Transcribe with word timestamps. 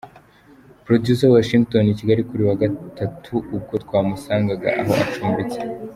Producer 0.85 1.29
Washington 1.35 1.83
i 1.91 1.97
Kigali 1.99 2.21
kuri 2.27 2.39
uyu 2.41 2.51
wa 2.51 2.59
Gatatu 2.63 3.33
ubwo 3.55 3.73
twamusangaga 3.83 4.69
aho 4.81 4.93
acumbitse. 5.03 5.59